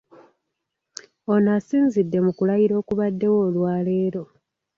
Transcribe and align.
Ono 1.33 1.49
asinzidde 1.57 2.17
mu 2.25 2.31
kulayira 2.37 2.75
okubaddewo 2.81 3.37
olwaleero. 3.47 4.23